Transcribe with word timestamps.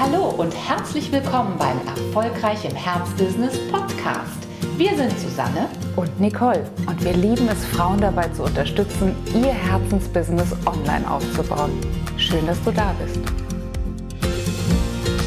Hallo 0.00 0.28
und 0.28 0.54
herzlich 0.54 1.10
willkommen 1.10 1.58
beim 1.58 1.76
Erfolgreich 1.84 2.64
im 2.64 2.76
Herzbusiness 2.76 3.58
Podcast. 3.68 4.46
Wir 4.76 4.96
sind 4.96 5.10
Susanne 5.18 5.68
und 5.96 6.20
Nicole 6.20 6.70
und 6.86 7.04
wir 7.04 7.14
lieben 7.14 7.48
es, 7.48 7.64
Frauen 7.64 8.00
dabei 8.00 8.28
zu 8.28 8.44
unterstützen, 8.44 9.16
ihr 9.34 9.52
Herzensbusiness 9.52 10.52
online 10.66 11.10
aufzubauen. 11.10 11.72
Schön, 12.16 12.46
dass 12.46 12.62
du 12.62 12.70
da 12.70 12.94
bist. 13.02 13.18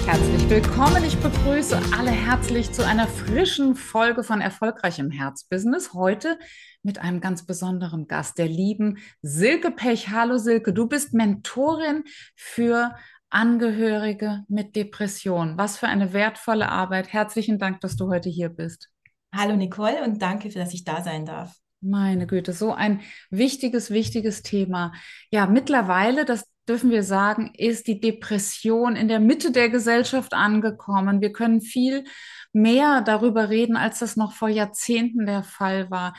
Herzlich 0.08 0.50
willkommen. 0.50 1.04
Ich 1.04 1.18
begrüße 1.18 1.78
alle 1.98 2.12
herzlich 2.12 2.72
zu 2.72 2.86
einer 2.86 3.08
frischen 3.08 3.76
Folge 3.76 4.24
von 4.24 4.40
Erfolgreich 4.40 5.00
im 5.00 5.12
Herzbusiness. 5.12 5.94
Heute 5.94 6.40
mit 6.82 7.00
einem 7.00 7.20
ganz 7.20 7.46
besonderen 7.46 8.08
Gast, 8.08 8.38
der 8.38 8.48
lieben 8.48 9.00
Silke 9.22 9.72
Pech. 9.72 10.10
Hallo 10.12 10.38
Silke, 10.38 10.72
du 10.72 10.88
bist 10.88 11.14
Mentorin 11.14 12.06
für 12.36 12.96
Angehörige 13.32 14.44
mit 14.50 14.76
Depression. 14.76 15.58
Was 15.58 15.78
für 15.78 15.88
eine 15.88 16.12
wertvolle 16.12 16.70
Arbeit. 16.70 17.14
Herzlichen 17.14 17.60
Dank, 17.60 17.80
dass 17.80 17.96
du 17.96 18.10
heute 18.10 18.30
hier 18.30 18.50
bist. 18.50 18.90
Hallo 19.34 19.56
Nicole 19.56 20.04
und 20.04 20.22
danke, 20.22 20.50
dass 20.50 20.74
ich 20.74 20.84
da 20.84 21.02
sein 21.02 21.26
darf. 21.26 21.56
Meine 21.80 22.28
Güte, 22.28 22.54
so 22.54 22.74
ein 22.74 23.02
wichtiges, 23.30 23.90
wichtiges 23.90 24.44
Thema. 24.44 24.92
Ja, 25.32 25.48
mittlerweile, 25.48 26.26
das 26.26 26.51
dürfen 26.72 26.90
wir 26.90 27.04
sagen, 27.04 27.52
ist 27.58 27.88
die 27.88 28.00
Depression 28.00 28.96
in 28.96 29.10
der 29.10 29.20
Mitte 29.20 29.52
der 29.52 29.70
Gesellschaft 29.70 30.34
angekommen. 30.34 31.20
Wir 31.20 31.34
können 31.34 31.60
viel 31.60 32.06
mehr 32.54 33.02
darüber 33.02 33.50
reden, 33.50 33.76
als 33.76 34.00
das 34.00 34.16
noch 34.16 34.32
vor 34.32 34.48
Jahrzehnten 34.48 35.26
der 35.26 35.44
Fall 35.44 35.92
war. 35.92 36.14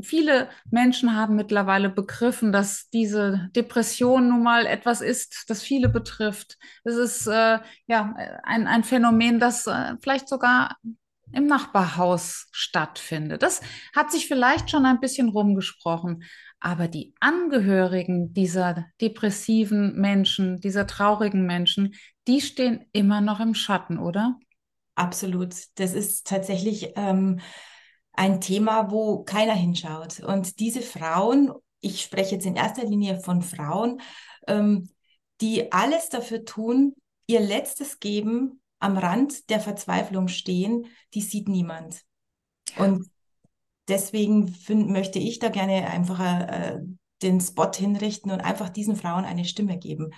Viele 0.00 0.48
Menschen 0.70 1.14
haben 1.14 1.36
mittlerweile 1.36 1.90
begriffen, 1.90 2.52
dass 2.52 2.88
diese 2.88 3.50
Depression 3.54 4.30
nun 4.30 4.42
mal 4.42 4.64
etwas 4.64 5.02
ist, 5.02 5.44
das 5.48 5.62
viele 5.62 5.90
betrifft. 5.90 6.56
Es 6.84 6.96
ist 6.96 7.26
äh, 7.26 7.58
ja 7.86 8.14
ein, 8.44 8.66
ein 8.66 8.84
Phänomen, 8.84 9.38
das 9.40 9.66
äh, 9.66 9.94
vielleicht 10.00 10.30
sogar 10.30 10.78
im 11.32 11.46
Nachbarhaus 11.46 12.48
stattfindet. 12.52 13.42
Das 13.42 13.60
hat 13.94 14.10
sich 14.10 14.26
vielleicht 14.26 14.70
schon 14.70 14.86
ein 14.86 15.00
bisschen 15.00 15.28
rumgesprochen. 15.28 16.24
Aber 16.60 16.88
die 16.88 17.14
Angehörigen 17.20 18.32
dieser 18.32 18.86
depressiven 19.00 19.96
Menschen, 19.96 20.60
dieser 20.60 20.86
traurigen 20.86 21.46
Menschen, 21.46 21.94
die 22.26 22.40
stehen 22.40 22.86
immer 22.92 23.20
noch 23.20 23.40
im 23.40 23.54
Schatten, 23.54 23.98
oder? 23.98 24.38
Absolut. 24.94 25.54
Das 25.76 25.92
ist 25.94 26.26
tatsächlich 26.26 26.92
ähm, 26.96 27.40
ein 28.12 28.40
Thema, 28.40 28.90
wo 28.90 29.22
keiner 29.22 29.54
hinschaut. 29.54 30.20
Und 30.20 30.58
diese 30.58 30.82
Frauen, 30.82 31.52
ich 31.80 32.02
spreche 32.02 32.34
jetzt 32.34 32.46
in 32.46 32.56
erster 32.56 32.84
Linie 32.84 33.20
von 33.20 33.42
Frauen, 33.42 34.00
ähm, 34.48 34.88
die 35.40 35.70
alles 35.70 36.08
dafür 36.08 36.44
tun, 36.44 36.94
ihr 37.28 37.40
Letztes 37.40 38.00
geben, 38.00 38.60
am 38.78 38.96
Rand 38.96 39.50
der 39.50 39.60
Verzweiflung 39.60 40.28
stehen, 40.28 40.86
die 41.14 41.20
sieht 41.20 41.48
niemand. 41.48 42.02
Und 42.76 43.10
deswegen 43.88 44.48
find, 44.48 44.88
möchte 44.88 45.18
ich 45.18 45.38
da 45.38 45.48
gerne 45.48 45.88
einfach 45.88 46.20
äh, 46.20 46.78
den 47.22 47.40
Spot 47.40 47.70
hinrichten 47.74 48.30
und 48.30 48.40
einfach 48.40 48.68
diesen 48.68 48.96
Frauen 48.96 49.24
eine 49.24 49.44
Stimme 49.44 49.78
geben. 49.78 50.10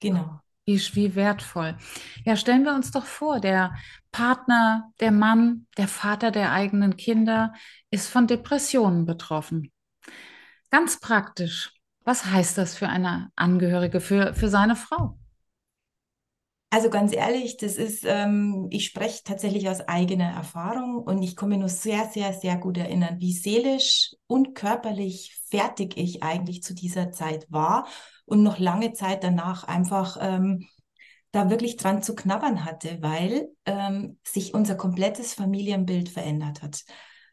Genau. 0.00 0.40
Wie, 0.64 1.14
wertvoll. 1.16 1.76
Ja, 2.24 2.36
stellen 2.36 2.64
wir 2.64 2.74
uns 2.74 2.92
doch 2.92 3.04
vor, 3.04 3.40
der 3.40 3.74
Partner, 4.12 4.92
der 5.00 5.10
Mann, 5.10 5.66
der 5.76 5.88
Vater 5.88 6.30
der 6.30 6.52
eigenen 6.52 6.96
Kinder 6.96 7.52
ist 7.90 8.08
von 8.08 8.28
Depressionen 8.28 9.04
betroffen. 9.04 9.72
Ganz 10.70 11.00
praktisch. 11.00 11.72
Was 12.04 12.26
heißt 12.26 12.58
das 12.58 12.76
für 12.76 12.88
eine 12.88 13.30
Angehörige, 13.34 14.00
für, 14.00 14.34
für 14.34 14.48
seine 14.48 14.76
Frau? 14.76 15.18
Also 16.72 16.88
ganz 16.88 17.12
ehrlich, 17.12 17.58
das 17.58 17.76
ist, 17.76 18.02
ähm, 18.06 18.66
ich 18.70 18.86
spreche 18.86 19.22
tatsächlich 19.24 19.68
aus 19.68 19.82
eigener 19.82 20.30
Erfahrung 20.32 21.02
und 21.02 21.22
ich 21.22 21.36
mich 21.42 21.58
nur 21.58 21.68
sehr, 21.68 22.08
sehr, 22.08 22.32
sehr 22.32 22.56
gut 22.56 22.78
erinnern, 22.78 23.20
wie 23.20 23.34
seelisch 23.34 24.14
und 24.26 24.54
körperlich 24.54 25.38
fertig 25.50 25.98
ich 25.98 26.22
eigentlich 26.22 26.62
zu 26.62 26.74
dieser 26.74 27.10
Zeit 27.12 27.44
war 27.50 27.86
und 28.24 28.42
noch 28.42 28.58
lange 28.58 28.94
Zeit 28.94 29.22
danach 29.22 29.64
einfach 29.64 30.16
ähm, 30.22 30.66
da 31.30 31.50
wirklich 31.50 31.76
dran 31.76 32.02
zu 32.02 32.14
knabbern 32.14 32.64
hatte, 32.64 33.02
weil 33.02 33.50
ähm, 33.66 34.18
sich 34.26 34.54
unser 34.54 34.74
komplettes 34.74 35.34
Familienbild 35.34 36.08
verändert 36.08 36.62
hat. 36.62 36.84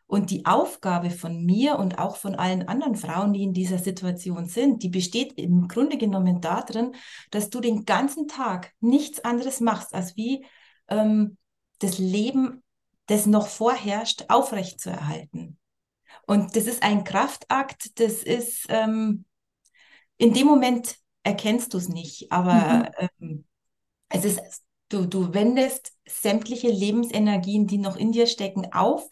Und 0.09 0.31
die 0.31 0.47
Aufgabe 0.47 1.11
von 1.11 1.45
mir 1.45 1.77
und 1.77 1.99
auch 1.99 2.17
von 2.17 2.33
allen 2.33 2.67
anderen 2.67 2.95
Frauen, 2.95 3.31
die 3.31 3.43
in 3.43 3.53
dieser 3.53 3.77
Situation 3.77 4.47
sind, 4.47 4.81
die 4.81 4.89
besteht 4.89 5.33
im 5.33 5.67
Grunde 5.67 5.99
genommen 5.99 6.41
darin, 6.41 6.95
dass 7.29 7.51
du 7.51 7.59
den 7.59 7.85
ganzen 7.85 8.27
Tag 8.27 8.73
nichts 8.79 9.23
anderes 9.23 9.59
machst, 9.59 9.93
als 9.93 10.17
wie 10.17 10.47
ähm, 10.87 11.37
das 11.77 11.99
Leben, 11.99 12.63
das 13.05 13.27
noch 13.27 13.45
vorherrscht, 13.45 14.25
aufrecht 14.29 14.81
zu 14.81 14.89
erhalten. 14.89 15.59
Und 16.25 16.55
das 16.55 16.65
ist 16.65 16.81
ein 16.81 17.03
Kraftakt, 17.03 17.99
das 17.99 18.23
ist, 18.23 18.65
ähm, 18.69 19.25
in 20.17 20.33
dem 20.33 20.47
Moment 20.47 20.95
erkennst 21.21 21.75
du 21.75 21.77
es 21.77 21.87
nicht, 21.87 22.31
aber 22.31 22.89
mhm. 22.99 23.09
ähm, 23.21 23.45
es 24.09 24.25
ist, 24.25 24.63
du, 24.89 25.05
du 25.05 25.35
wendest 25.35 25.91
sämtliche 26.07 26.69
Lebensenergien, 26.69 27.67
die 27.67 27.77
noch 27.77 27.95
in 27.95 28.11
dir 28.11 28.25
stecken, 28.25 28.73
auf 28.73 29.07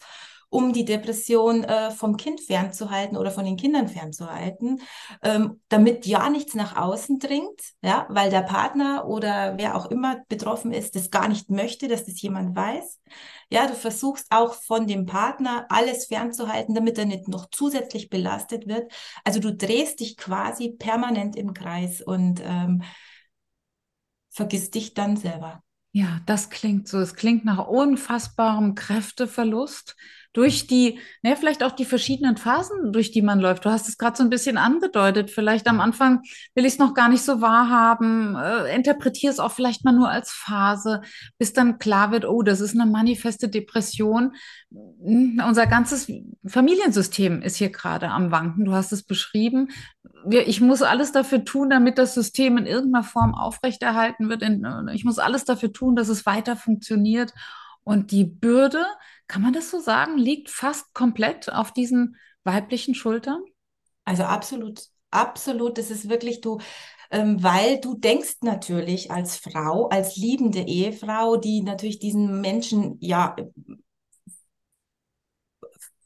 um 0.50 0.72
die 0.72 0.84
Depression 0.84 1.64
äh, 1.64 1.90
vom 1.90 2.16
Kind 2.16 2.40
fernzuhalten 2.40 3.16
oder 3.16 3.30
von 3.30 3.44
den 3.44 3.56
Kindern 3.56 3.88
fernzuhalten, 3.88 4.80
ähm, 5.22 5.60
damit 5.68 6.06
ja 6.06 6.30
nichts 6.30 6.54
nach 6.54 6.76
außen 6.76 7.18
dringt, 7.18 7.60
ja, 7.82 8.06
weil 8.08 8.30
der 8.30 8.42
Partner 8.42 9.06
oder 9.06 9.58
wer 9.58 9.76
auch 9.76 9.86
immer 9.86 10.22
betroffen 10.28 10.72
ist, 10.72 10.96
das 10.96 11.10
gar 11.10 11.28
nicht 11.28 11.50
möchte, 11.50 11.88
dass 11.88 12.06
das 12.06 12.20
jemand 12.22 12.56
weiß. 12.56 13.00
Ja, 13.50 13.66
du 13.66 13.74
versuchst 13.74 14.26
auch 14.30 14.54
von 14.54 14.86
dem 14.86 15.06
Partner 15.06 15.66
alles 15.68 16.06
fernzuhalten, 16.06 16.74
damit 16.74 16.98
er 16.98 17.06
nicht 17.06 17.28
noch 17.28 17.48
zusätzlich 17.50 18.08
belastet 18.08 18.66
wird. 18.66 18.90
Also 19.24 19.40
du 19.40 19.54
drehst 19.54 20.00
dich 20.00 20.16
quasi 20.16 20.70
permanent 20.70 21.36
im 21.36 21.52
Kreis 21.52 22.00
und 22.00 22.42
ähm, 22.44 22.82
vergisst 24.30 24.74
dich 24.74 24.94
dann 24.94 25.16
selber. 25.16 25.62
Ja, 25.92 26.20
das 26.26 26.50
klingt 26.50 26.86
so. 26.86 26.98
Es 26.98 27.14
klingt 27.14 27.44
nach 27.44 27.66
unfassbarem 27.66 28.74
Kräfteverlust 28.74 29.96
durch 30.32 30.66
die, 30.66 30.98
ne, 31.22 31.36
vielleicht 31.36 31.62
auch 31.64 31.72
die 31.72 31.84
verschiedenen 31.84 32.36
Phasen, 32.36 32.92
durch 32.92 33.10
die 33.10 33.22
man 33.22 33.40
läuft. 33.40 33.64
Du 33.64 33.70
hast 33.70 33.88
es 33.88 33.96
gerade 33.96 34.16
so 34.16 34.22
ein 34.22 34.30
bisschen 34.30 34.58
angedeutet. 34.58 35.30
Vielleicht 35.30 35.66
am 35.66 35.80
Anfang 35.80 36.22
will 36.54 36.66
ich 36.66 36.74
es 36.74 36.78
noch 36.78 36.94
gar 36.94 37.08
nicht 37.08 37.22
so 37.22 37.40
wahrhaben, 37.40 38.36
äh, 38.36 38.74
interpretiere 38.74 39.32
es 39.32 39.40
auch 39.40 39.52
vielleicht 39.52 39.84
mal 39.84 39.92
nur 39.92 40.10
als 40.10 40.30
Phase, 40.30 41.02
bis 41.38 41.54
dann 41.54 41.78
klar 41.78 42.12
wird, 42.12 42.24
oh, 42.24 42.42
das 42.42 42.60
ist 42.60 42.78
eine 42.78 42.90
manifeste 42.90 43.48
Depression. 43.48 44.34
Hm, 44.70 45.42
unser 45.46 45.66
ganzes 45.66 46.10
Familiensystem 46.46 47.42
ist 47.42 47.56
hier 47.56 47.70
gerade 47.70 48.08
am 48.08 48.30
Wanken. 48.30 48.66
Du 48.66 48.72
hast 48.72 48.92
es 48.92 49.02
beschrieben. 49.02 49.68
Ich 50.30 50.60
muss 50.60 50.82
alles 50.82 51.12
dafür 51.12 51.44
tun, 51.44 51.70
damit 51.70 51.96
das 51.96 52.14
System 52.14 52.58
in 52.58 52.66
irgendeiner 52.66 53.04
Form 53.04 53.34
aufrechterhalten 53.34 54.28
wird. 54.28 54.42
Ich 54.92 55.04
muss 55.04 55.18
alles 55.18 55.44
dafür 55.44 55.72
tun, 55.72 55.96
dass 55.96 56.08
es 56.08 56.26
weiter 56.26 56.56
funktioniert. 56.56 57.32
Und 57.88 58.10
die 58.10 58.24
Bürde, 58.24 58.84
kann 59.28 59.40
man 59.40 59.54
das 59.54 59.70
so 59.70 59.80
sagen, 59.80 60.18
liegt 60.18 60.50
fast 60.50 60.92
komplett 60.92 61.50
auf 61.50 61.72
diesen 61.72 62.16
weiblichen 62.44 62.94
Schultern? 62.94 63.42
Also 64.04 64.24
absolut, 64.24 64.82
absolut. 65.10 65.78
Das 65.78 65.90
ist 65.90 66.10
wirklich 66.10 66.42
du, 66.42 66.58
ähm, 67.10 67.42
weil 67.42 67.80
du 67.80 67.94
denkst 67.94 68.42
natürlich 68.42 69.10
als 69.10 69.38
Frau, 69.38 69.88
als 69.88 70.16
liebende 70.16 70.60
Ehefrau, 70.60 71.38
die 71.38 71.62
natürlich 71.62 71.98
diesen 71.98 72.42
Menschen 72.42 72.98
ja 73.00 73.34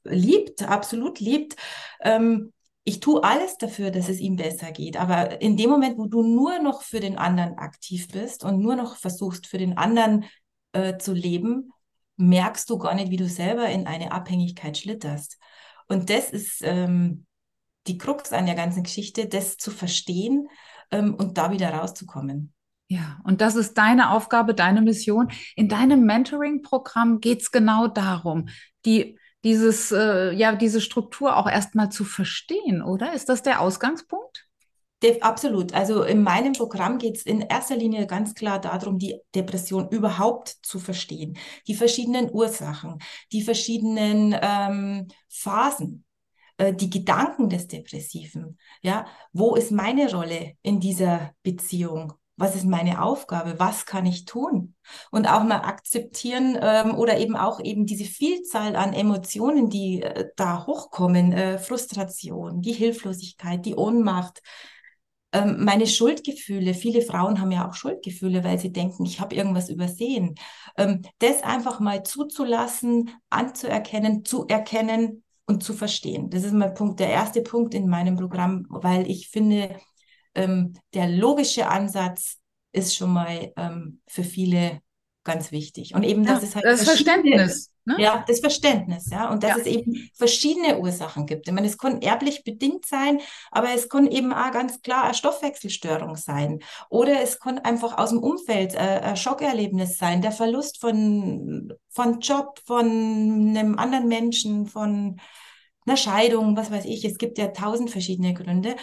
liebt, 0.05 0.63
absolut 0.63 1.19
liebt. 1.19 1.57
Ähm, 2.01 2.53
ich 2.85 3.01
tue 3.01 3.25
alles 3.25 3.59
dafür, 3.59 3.91
dass 3.91 4.09
es 4.09 4.21
ihm 4.21 4.37
besser 4.37 4.71
geht. 4.71 4.97
Aber 4.97 5.41
in 5.41 5.57
dem 5.57 5.71
Moment, 5.71 5.99
wo 5.99 6.07
du 6.07 6.23
nur 6.23 6.61
noch 6.61 6.83
für 6.83 7.01
den 7.01 7.19
anderen 7.19 7.59
aktiv 7.59 8.07
bist 8.07 8.45
und 8.45 8.61
nur 8.61 8.77
noch 8.77 8.95
versuchst, 8.95 9.49
für 9.49 9.59
den 9.59 9.77
anderen 9.77 10.27
äh, 10.73 10.99
zu 10.99 11.13
leben, 11.13 11.73
merkst 12.17 12.69
du 12.71 12.79
gar 12.79 12.95
nicht, 12.95 13.11
wie 13.11 13.17
du 13.17 13.29
selber 13.29 13.69
in 13.69 13.87
eine 13.87 14.13
Abhängigkeit 14.13 14.77
schlitterst. 14.79 15.39
Und 15.89 16.11
das 16.11 16.31
ist 16.31 16.61
ähm, 16.63 17.27
die 17.87 17.99
Krux 17.99 18.33
an 18.33 18.47
der 18.47 18.55
ganzen 18.55 18.83
Geschichte, 18.83 19.27
das 19.27 19.57
zu 19.57 19.71
verstehen 19.71 20.49
ähm, 20.91 21.15
und 21.15 21.39
da 21.39 21.51
wieder 21.51 21.71
rauszukommen. 21.71 22.53
Ja, 22.89 23.21
und 23.25 23.41
das 23.41 23.57
ist 23.57 23.79
deine 23.79 24.11
Aufgabe, 24.11 24.55
deine 24.55 24.83
Mission. 24.83 25.31
In 25.57 25.69
deinem 25.69 26.05
Mentoring-Programm 26.05 27.21
geht 27.21 27.41
es 27.41 27.51
genau 27.51 27.89
darum, 27.89 28.49
die, 28.85 29.19
dieses, 29.45 29.93
äh, 29.93 30.33
ja, 30.33 30.55
diese 30.55 30.81
Struktur 30.81 31.37
auch 31.37 31.49
erstmal 31.49 31.89
zu 31.89 32.05
verstehen, 32.05 32.83
oder? 32.83 33.15
Ist 33.15 33.29
das 33.29 33.43
der 33.43 33.61
Ausgangspunkt? 33.61 34.47
Absolut. 35.21 35.75
Also 35.75 36.03
in 36.03 36.23
meinem 36.23 36.53
Programm 36.53 36.99
geht 36.99 37.17
es 37.17 37.23
in 37.23 37.41
erster 37.41 37.77
Linie 37.77 38.07
ganz 38.07 38.35
klar 38.35 38.61
darum, 38.61 38.99
die 38.99 39.21
Depression 39.35 39.89
überhaupt 39.89 40.57
zu 40.63 40.79
verstehen. 40.79 41.37
Die 41.67 41.75
verschiedenen 41.75 42.31
Ursachen, 42.31 42.99
die 43.33 43.43
verschiedenen 43.43 44.37
ähm, 44.41 45.09
Phasen, 45.29 46.05
äh, 46.59 46.73
die 46.73 46.91
Gedanken 46.91 47.49
des 47.49 47.67
Depressiven. 47.67 48.59
Ja, 48.83 49.07
wo 49.33 49.55
ist 49.55 49.73
meine 49.73 50.13
Rolle 50.13 50.53
in 50.63 50.81
dieser 50.81 51.33
Beziehung? 51.43 52.15
was 52.37 52.57
ist 52.57 52.65
meine 52.65 53.03
Aufgabe, 53.03 53.55
was 53.59 53.87
kann 53.87 54.07
ich 54.07 54.25
tun? 54.25 54.75
Und 55.11 55.27
auch 55.27 55.45
mal 55.45 55.61
akzeptieren 55.61 56.59
ähm, 56.61 56.97
oder 56.97 57.19
eben 57.19 57.37
auch 57.37 57.61
eben 57.61 57.87
diese 57.87 58.05
Vielzahl 58.05 58.75
an 58.75 58.95
Emotionen, 58.95 59.69
die 59.69 60.03
äh, 60.03 60.31
da 60.37 60.67
hochkommen, 60.67 61.33
äh, 61.33 61.59
Frustration, 61.59 62.61
die 62.63 62.73
Hilflosigkeit, 62.73 63.65
die 63.65 63.77
Ohnmacht, 63.77 64.43
ähm, 65.33 65.65
meine 65.65 65.87
Schuldgefühle. 65.87 66.75
Viele 66.75 67.03
Frauen 67.03 67.41
haben 67.41 67.51
ja 67.51 67.69
auch 67.69 67.75
Schuldgefühle, 67.75 68.45
weil 68.45 68.59
sie 68.59 68.73
denken, 68.73 69.05
ich 69.05 69.21
habe 69.21 69.35
irgendwas 69.35 69.69
übersehen. 69.69 70.35
Ähm, 70.77 71.03
das 71.19 71.43
einfach 71.43 71.81
mal 71.81 72.03
zuzulassen, 72.03 73.11
anzuerkennen, 73.31 74.25
zu 74.25 74.47
erkennen 74.47 75.25
und 75.47 75.63
zu 75.63 75.73
verstehen. 75.73 76.31
Das 76.31 76.45
ist 76.45 76.53
mein 76.53 76.75
Punkt, 76.75 77.01
der 77.01 77.11
erste 77.11 77.43
Punkt 77.43 77.75
in 77.75 77.89
meinem 77.89 78.17
Programm, 78.17 78.67
weil 78.69 79.11
ich 79.11 79.29
finde, 79.29 79.77
ähm, 80.35 80.75
der 80.95 81.09
logische 81.09 81.69
Ansatz 81.69 82.39
ist 82.73 82.97
schon 82.97 83.13
mal 83.13 83.53
ähm, 83.57 84.01
für 84.07 84.25
viele 84.25 84.81
ganz 85.25 85.53
wichtig. 85.53 85.95
Und 85.95 86.03
eben, 86.03 86.25
dass 86.25 86.43
ja, 86.43 86.49
es 86.49 86.55
halt 86.55 86.65
das 86.65 86.85
Verständnis. 86.85 87.71
Ne? 87.85 87.97
Ja, 87.99 88.25
das 88.29 88.41
Verständnis, 88.41 89.11
ja. 89.11 89.31
Und 89.31 89.43
dass 89.43 89.51
ja. 89.51 89.57
es 89.59 89.67
eben 89.67 90.11
verschiedene 90.15 90.79
Ursachen 90.79 91.27
gibt. 91.27 91.49
Ich 91.49 91.55
meine, 91.55 91.67
es 91.67 91.79
kann 91.79 92.01
erblich 92.01 92.45
bedingt 92.45 92.87
sein, 92.87 93.21
aber 93.51 93.71
es 93.75 93.89
kann 93.89 94.07
eben 94.07 94.33
auch 94.33 94.53
ganz 94.53 94.83
klar 94.83 95.05
eine 95.05 95.15
Stoffwechselstörung 95.15 96.17
sein. 96.17 96.61
Oder 96.91 97.21
es 97.23 97.41
kann 97.41 97.59
einfach 97.59 97.99
aus 97.99 98.11
dem 98.11 98.21
Umfeld 98.21 98.75
äh, 98.75 98.79
ein 98.79 99.17
Schockerlebnis 99.17 99.99
sein, 99.99 100.23
der 100.23 100.33
Verlust 100.33 100.81
von, 100.81 101.73
von 101.89 102.21
Job, 102.21 102.61
von 102.65 102.87
einem 102.87 103.77
anderen 103.79 104.07
Menschen, 104.07 104.67
von 104.67 105.21
einer 105.85 105.97
Scheidung, 105.97 106.57
was 106.57 106.71
weiß 106.71 106.85
ich. 106.85 107.05
Es 107.05 107.19
gibt 107.19 107.39
ja 107.39 107.49
tausend 107.49 107.91
verschiedene 107.91 108.35
Gründe. 108.35 108.77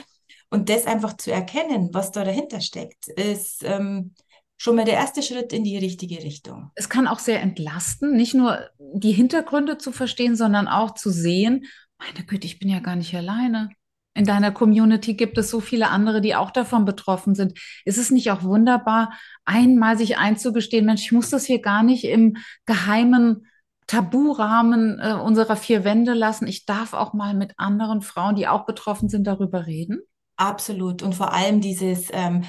Und 0.50 0.70
das 0.70 0.88
einfach 0.88 1.16
zu 1.16 1.32
erkennen, 1.32 1.90
was 1.94 2.12
da 2.12 2.24
dahinter 2.26 2.60
steckt, 2.60 3.08
ist 3.08 3.64
ähm, 3.64 4.16
schon 4.60 4.76
mal 4.76 4.86
der 4.86 4.96
erste 4.96 5.24
Schritt 5.24 5.54
in 5.54 5.64
die 5.64 5.78
richtige 5.78 6.22
Richtung. 6.22 6.70
Es 6.76 6.90
kann 6.90 7.08
auch 7.08 7.20
sehr 7.20 7.42
entlasten, 7.42 8.16
nicht 8.16 8.34
nur 8.34 8.60
die 8.78 9.14
Hintergründe 9.14 9.78
zu 9.78 9.94
verstehen, 9.94 10.36
sondern 10.36 10.68
auch 10.68 10.94
zu 10.94 11.10
sehen, 11.10 11.66
meine 11.98 12.26
Güte, 12.26 12.46
ich 12.46 12.60
bin 12.60 12.70
ja 12.70 12.80
gar 12.80 12.96
nicht 12.96 13.16
alleine. 13.16 13.70
In 14.14 14.26
deiner 14.26 14.52
Community 14.52 15.14
gibt 15.14 15.38
es 15.38 15.50
so 15.50 15.62
viele 15.62 15.90
andere, 15.90 16.20
die 16.20 16.36
auch 16.36 16.52
davon 16.52 16.84
betroffen 16.84 17.36
sind. 17.36 17.58
Ist 17.86 17.98
es 17.98 18.12
nicht 18.12 18.32
auch 18.32 18.44
wunderbar, 18.44 19.14
einmal 19.46 19.98
sich 19.98 20.18
einzugestehen, 20.18 20.86
Mensch, 20.86 21.04
ich 21.04 21.12
muss 21.14 21.30
das 21.30 21.46
hier 21.46 21.62
gar 21.62 21.84
nicht 21.84 22.04
im 22.04 22.36
geheimen 22.66 23.48
Taburahmen 23.88 25.00
äh, 25.00 25.14
unserer 25.14 25.56
vier 25.56 25.86
Wände 25.86 26.14
lassen. 26.14 26.48
Ich 26.48 26.66
darf 26.66 26.94
auch 26.94 27.14
mal 27.14 27.34
mit 27.34 27.54
anderen 27.58 28.02
Frauen, 28.02 28.36
die 28.36 28.48
auch 28.48 28.66
betroffen 28.66 29.08
sind, 29.08 29.26
darüber 29.26 29.68
reden? 29.68 30.02
Absolut. 30.36 31.02
Und 31.02 31.16
vor 31.16 31.34
allem 31.34 31.62
dieses, 31.62 32.10
ähm, 32.12 32.44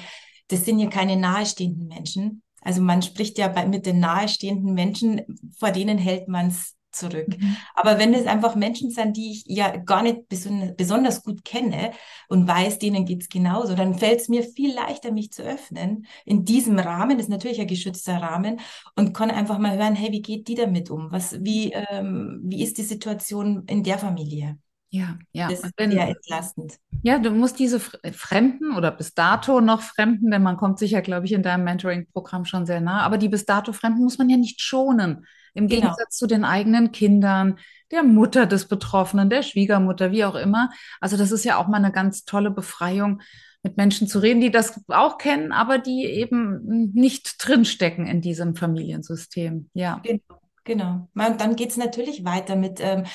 das 0.51 0.65
sind 0.65 0.79
ja 0.79 0.89
keine 0.89 1.17
nahestehenden 1.17 1.87
Menschen. 1.87 2.43
Also 2.61 2.81
man 2.81 3.01
spricht 3.01 3.37
ja 3.37 3.47
bei, 3.47 3.65
mit 3.65 3.85
den 3.85 3.99
nahestehenden 3.99 4.73
Menschen, 4.73 5.21
vor 5.57 5.71
denen 5.71 5.97
hält 5.97 6.27
man 6.27 6.47
es 6.47 6.75
zurück. 6.91 7.27
Mhm. 7.39 7.55
Aber 7.73 7.97
wenn 7.99 8.13
es 8.13 8.27
einfach 8.27 8.55
Menschen 8.55 8.91
sind, 8.91 9.15
die 9.17 9.31
ich 9.31 9.43
ja 9.47 9.77
gar 9.77 10.03
nicht 10.03 10.27
besonders, 10.27 10.75
besonders 10.75 11.23
gut 11.23 11.45
kenne 11.45 11.91
und 12.27 12.47
weiß, 12.47 12.79
denen 12.79 13.05
geht 13.05 13.21
es 13.21 13.29
genauso, 13.29 13.75
dann 13.75 13.97
fällt 13.97 14.21
es 14.21 14.29
mir 14.29 14.43
viel 14.43 14.73
leichter, 14.73 15.11
mich 15.11 15.31
zu 15.31 15.41
öffnen 15.43 16.05
in 16.25 16.45
diesem 16.45 16.77
Rahmen, 16.77 17.17
das 17.17 17.27
ist 17.27 17.31
natürlich 17.31 17.61
ein 17.61 17.67
geschützter 17.67 18.17
Rahmen 18.17 18.59
und 18.95 19.13
kann 19.13 19.31
einfach 19.31 19.57
mal 19.57 19.77
hören, 19.77 19.95
hey, 19.95 20.11
wie 20.11 20.21
geht 20.21 20.47
die 20.47 20.55
damit 20.55 20.89
um? 20.89 21.11
Was, 21.11 21.43
wie, 21.43 21.71
ähm, 21.71 22.41
wie 22.43 22.61
ist 22.61 22.77
die 22.77 22.83
Situation 22.83 23.63
in 23.67 23.83
der 23.83 23.97
Familie? 23.97 24.57
Ja, 24.93 25.17
ja. 25.31 25.47
Das 25.47 25.61
ist 25.61 25.73
sehr 25.77 26.07
entlastend. 26.07 26.77
Ja, 27.01 27.17
du 27.17 27.31
musst 27.31 27.57
diese 27.59 27.79
Fremden 27.79 28.75
oder 28.75 28.91
bis 28.91 29.13
dato 29.13 29.61
noch 29.61 29.81
Fremden, 29.81 30.29
denn 30.29 30.43
man 30.43 30.57
kommt 30.57 30.79
sicher, 30.79 31.01
glaube 31.01 31.25
ich, 31.25 31.31
in 31.31 31.43
deinem 31.43 31.63
Mentoring-Programm 31.63 32.43
schon 32.43 32.65
sehr 32.65 32.81
nah, 32.81 33.01
aber 33.01 33.17
die 33.17 33.29
bis 33.29 33.45
dato 33.45 33.71
Fremden 33.71 34.03
muss 34.03 34.17
man 34.17 34.29
ja 34.29 34.35
nicht 34.35 34.59
schonen. 34.61 35.25
Im 35.53 35.67
genau. 35.67 35.81
Gegensatz 35.81 36.17
zu 36.17 36.27
den 36.27 36.43
eigenen 36.43 36.91
Kindern, 36.91 37.57
der 37.91 38.03
Mutter 38.03 38.45
des 38.45 38.67
Betroffenen, 38.67 39.29
der 39.29 39.43
Schwiegermutter, 39.43 40.11
wie 40.11 40.25
auch 40.25 40.35
immer. 40.35 40.69
Also 40.99 41.15
das 41.15 41.31
ist 41.31 41.45
ja 41.45 41.57
auch 41.57 41.67
mal 41.67 41.77
eine 41.77 41.91
ganz 41.93 42.25
tolle 42.25 42.51
Befreiung, 42.51 43.21
mit 43.63 43.77
Menschen 43.77 44.07
zu 44.07 44.19
reden, 44.19 44.41
die 44.41 44.51
das 44.51 44.81
auch 44.87 45.17
kennen, 45.17 45.51
aber 45.51 45.77
die 45.77 46.05
eben 46.05 46.91
nicht 46.93 47.35
drinstecken 47.37 48.07
in 48.07 48.19
diesem 48.19 48.55
Familiensystem. 48.55 49.69
Ja. 49.73 50.01
Genau, 50.03 50.41
genau. 50.63 51.09
Und 51.13 51.41
dann 51.41 51.55
geht 51.55 51.69
es 51.69 51.77
natürlich 51.77 52.25
weiter 52.25 52.55
mit. 52.55 52.79
Ähm, 52.81 53.05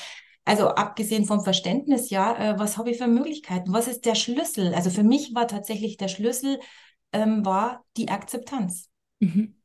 also 0.47 0.69
abgesehen 0.69 1.25
vom 1.25 1.43
Verständnis, 1.43 2.09
ja, 2.09 2.53
äh, 2.53 2.57
was 2.57 2.77
habe 2.77 2.89
ich 2.89 2.97
für 2.97 3.07
Möglichkeiten? 3.07 3.73
Was 3.73 3.89
ist 3.89 4.05
der 4.05 4.15
Schlüssel? 4.15 4.73
Also 4.73 4.89
für 4.89 5.03
mich 5.03 5.35
war 5.35 5.45
tatsächlich 5.45 5.97
der 5.97 6.07
Schlüssel 6.07 6.59
ähm, 7.11 7.45
war 7.45 7.83
die 7.97 8.07
Akzeptanz. 8.07 8.89
Mhm. 9.19 9.57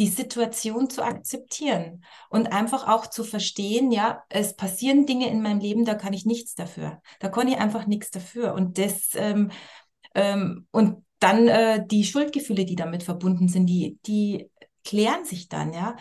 Die 0.00 0.08
Situation 0.08 0.90
zu 0.90 1.04
akzeptieren 1.04 2.04
und 2.28 2.52
einfach 2.52 2.88
auch 2.88 3.06
zu 3.06 3.22
verstehen, 3.22 3.92
ja, 3.92 4.24
es 4.30 4.56
passieren 4.56 5.06
Dinge 5.06 5.28
in 5.30 5.40
meinem 5.40 5.60
Leben, 5.60 5.84
da 5.84 5.94
kann 5.94 6.12
ich 6.12 6.26
nichts 6.26 6.56
dafür. 6.56 7.00
Da 7.20 7.28
kann 7.28 7.46
ich 7.46 7.58
einfach 7.58 7.86
nichts 7.86 8.10
dafür. 8.10 8.54
Und 8.54 8.78
das, 8.78 9.10
ähm, 9.14 9.52
ähm, 10.16 10.66
und 10.72 11.04
dann 11.20 11.46
äh, 11.46 11.86
die 11.86 12.02
Schuldgefühle, 12.02 12.64
die 12.64 12.74
damit 12.74 13.04
verbunden 13.04 13.46
sind, 13.46 13.66
die, 13.66 14.00
die 14.06 14.50
klären 14.84 15.24
sich 15.24 15.48
dann, 15.48 15.72
ja. 15.72 15.94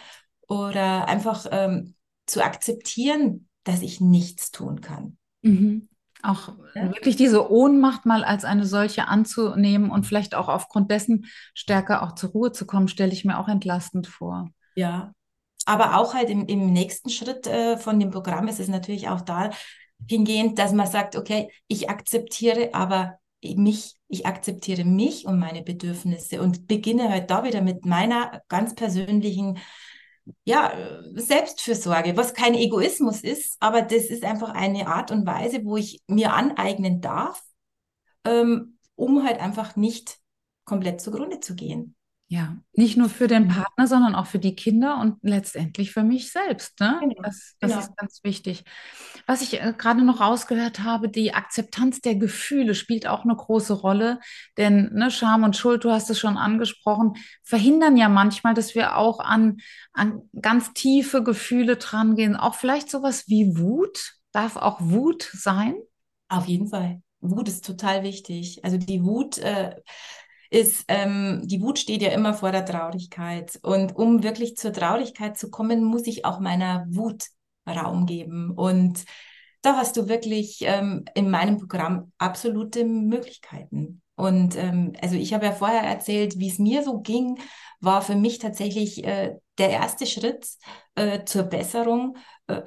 Oder 0.48 1.08
einfach 1.08 1.46
ähm, 1.52 1.94
zu 2.26 2.44
akzeptieren, 2.44 3.48
dass 3.64 3.82
ich 3.82 4.02
nichts 4.02 4.52
tun 4.52 4.82
kann. 4.82 5.18
Mhm. 5.42 5.90
Auch 6.22 6.54
ja? 6.74 6.90
wirklich 6.90 7.18
diese 7.18 7.52
Ohnmacht 7.52 8.06
mal 8.06 8.24
als 8.24 8.46
eine 8.46 8.66
solche 8.66 9.08
anzunehmen 9.08 9.92
und 9.92 10.06
vielleicht 10.06 10.36
auch 10.36 10.48
aufgrund 10.48 10.90
dessen 10.90 11.26
stärker 11.54 12.02
auch 12.02 12.16
zur 12.16 12.30
Ruhe 12.30 12.52
zu 12.52 12.66
kommen, 12.66 12.88
stelle 12.88 13.12
ich 13.12 13.26
mir 13.26 13.38
auch 13.38 13.50
entlastend 13.50 14.08
vor. 14.08 14.50
Ja, 14.76 15.14
aber 15.66 15.98
auch 15.98 16.14
halt 16.14 16.30
im, 16.30 16.46
im 16.48 16.72
nächsten 16.72 17.10
Schritt 17.10 17.48
äh, 17.48 17.78
von 17.78 18.00
dem 18.00 18.12
Programm 18.12 18.48
ist 18.48 18.60
es 18.60 18.68
natürlich 18.68 19.10
auch 19.10 19.22
da 19.22 19.50
hingehend, 20.10 20.60
dass 20.60 20.74
man 20.74 20.88
sagt, 20.88 21.16
okay, 21.16 21.50
ich 21.68 21.90
akzeptiere 21.90 22.74
aber 22.74 23.20
mich, 23.42 23.96
ich 24.08 24.26
akzeptiere 24.26 24.86
mich 24.86 25.26
und 25.26 25.40
meine 25.40 25.64
Bedürfnisse 25.64 26.42
und 26.42 26.68
beginne 26.68 27.10
halt 27.10 27.30
da 27.30 27.44
wieder 27.44 27.62
mit 27.62 27.86
meiner 27.86 28.42
ganz 28.48 28.76
persönlichen 28.76 29.58
ja, 30.46 30.74
Selbstfürsorge, 31.14 32.16
was 32.18 32.34
kein 32.34 32.54
Egoismus 32.54 33.22
ist, 33.22 33.58
aber 33.60 33.82
das 33.82 34.06
ist 34.06 34.24
einfach 34.24 34.50
eine 34.52 34.88
Art 34.88 35.12
und 35.12 35.26
Weise, 35.26 35.64
wo 35.66 35.78
ich 35.78 36.02
mir 36.08 36.34
aneignen 36.34 37.02
darf, 37.02 37.44
ähm, 38.26 38.78
um 38.96 39.26
halt 39.26 39.40
einfach 39.40 39.76
nicht 39.76 40.20
komplett 40.66 41.02
zugrunde 41.02 41.40
zu 41.40 41.56
gehen. 41.56 41.96
Ja, 42.34 42.58
nicht 42.74 42.98
nur 42.98 43.10
für 43.10 43.28
den 43.28 43.48
Partner, 43.48 43.86
sondern 43.86 44.16
auch 44.16 44.26
für 44.26 44.40
die 44.40 44.56
Kinder 44.56 45.00
und 45.00 45.18
letztendlich 45.22 45.92
für 45.92 46.02
mich 46.02 46.32
selbst. 46.32 46.80
Ne? 46.80 46.98
Genau, 47.00 47.22
das, 47.22 47.56
das 47.60 47.70
genau. 47.70 47.80
ist 47.84 47.96
ganz 47.96 48.24
wichtig. 48.24 48.64
Was 49.28 49.44
ich 49.44 49.62
äh, 49.62 49.72
gerade 49.78 50.04
noch 50.04 50.20
rausgehört 50.20 50.80
habe, 50.80 51.10
die 51.10 51.36
Akzeptanz 51.36 52.02
der 52.02 52.16
Gefühle 52.16 52.74
spielt 52.74 53.06
auch 53.06 53.24
eine 53.24 53.36
große 53.36 53.74
Rolle. 53.74 54.20
Denn 54.58 54.90
ne, 54.94 55.12
Scham 55.12 55.44
und 55.44 55.56
Schuld, 55.56 55.84
du 55.84 55.92
hast 55.92 56.10
es 56.10 56.18
schon 56.18 56.38
angesprochen, 56.38 57.14
verhindern 57.44 57.98
ja 57.98 58.10
manchmal, 58.10 58.56
dass 58.56 58.74
wir 58.74 58.98
auch 58.98 59.20
an, 59.20 59.58
an 59.92 60.24
ganz 60.42 60.74
tiefe 60.74 61.24
Gefühle 61.24 61.76
drangehen. 61.76 62.36
Auch 62.36 62.56
vielleicht 62.56 62.90
sowas 62.90 63.26
wie 63.28 63.60
Wut. 63.60 64.14
Darf 64.32 64.56
auch 64.56 64.82
Wut 64.82 65.30
sein? 65.34 65.76
Auf 66.30 66.48
jeden 66.48 66.68
Fall. 66.68 67.00
Wut 67.22 67.48
ist 67.48 67.64
total 67.64 68.02
wichtig. 68.02 68.66
Also 68.66 68.78
die 68.78 69.04
Wut. 69.04 69.38
Äh, 69.38 69.76
ist, 70.54 70.86
ähm, 70.88 71.42
die 71.46 71.62
Wut 71.62 71.80
steht 71.80 72.02
ja 72.02 72.12
immer 72.12 72.34
vor 72.34 72.52
der 72.52 72.66
Traurigkeit. 72.66 73.60
Und 73.64 73.96
um 73.96 74.24
wirklich 74.24 74.56
zur 74.56 74.72
Traurigkeit 74.72 75.38
zu 75.38 75.50
kommen, 75.50 75.84
muss 75.84 76.06
ich 76.06 76.26
auch 76.26 76.40
meiner 76.40 76.86
Wut 76.90 77.26
Raum 77.68 78.06
geben. 78.06 78.52
Und 78.52 79.06
da 79.62 79.78
hast 79.78 79.98
du 79.98 80.08
wirklich 80.08 80.60
ähm, 80.62 81.06
in 81.16 81.30
meinem 81.30 81.58
Programm 81.58 82.12
absolute 82.18 82.86
Möglichkeiten. 82.86 84.02
Und 84.16 84.56
ähm, 84.56 84.94
also 85.02 85.16
ich 85.16 85.34
habe 85.34 85.46
ja 85.46 85.54
vorher 85.54 85.82
erzählt, 85.82 86.38
wie 86.38 86.50
es 86.50 86.60
mir 86.60 86.84
so 86.84 87.00
ging, 87.00 87.40
war 87.80 88.02
für 88.02 88.16
mich 88.16 88.38
tatsächlich 88.38 89.04
äh, 89.04 89.36
der 89.58 89.70
erste 89.72 90.06
Schritt 90.06 90.48
äh, 90.96 91.24
zur 91.24 91.44
Besserung 91.44 92.18
äh, 92.48 92.62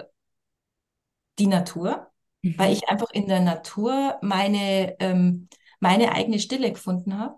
die 1.39 1.47
Natur, 1.47 2.09
mhm. 2.43 2.59
weil 2.59 2.73
ich 2.73 2.89
einfach 2.89 3.11
in 3.13 3.29
der 3.29 3.41
Natur 3.41 4.17
meine, 4.23 4.97
ähm, 4.99 5.49
meine 5.79 6.13
eigene 6.13 6.41
Stille 6.41 6.73
gefunden 6.73 7.19
habe. 7.19 7.37